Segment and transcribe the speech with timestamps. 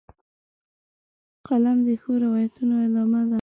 [1.47, 3.29] قلم د ښو روایتونو ادامه ده